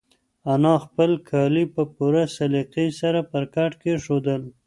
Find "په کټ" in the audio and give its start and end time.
3.29-3.71